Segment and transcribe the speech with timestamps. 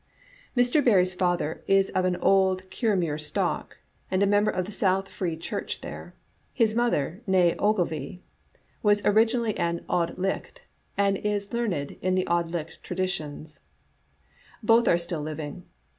[0.57, 0.83] Mr.
[0.83, 3.77] Barrie's father is of an old Kirriemuir stock,
[4.09, 6.15] and a member of the South Free Church there.
[6.51, 8.23] His mother, n/e Ogilvy,
[8.81, 10.61] was originally an Auld Licht,
[10.97, 13.59] and is learned in the Auld Licht traditions.
[14.63, 15.67] Both are still living.